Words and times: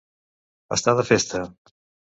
Estar 0.79 0.97
de 1.01 1.07
festa. 1.11 1.47